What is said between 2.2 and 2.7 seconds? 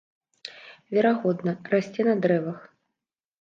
дрэвах.